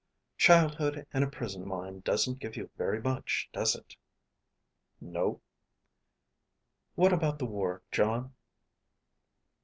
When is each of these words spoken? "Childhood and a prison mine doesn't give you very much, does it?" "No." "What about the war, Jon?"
"Childhood 0.39 1.05
and 1.13 1.23
a 1.23 1.29
prison 1.29 1.67
mine 1.67 1.99
doesn't 1.99 2.39
give 2.39 2.57
you 2.57 2.71
very 2.75 2.99
much, 2.99 3.47
does 3.53 3.75
it?" 3.75 3.97
"No." 4.99 5.41
"What 6.95 7.13
about 7.13 7.37
the 7.37 7.45
war, 7.45 7.83
Jon?" 7.91 8.33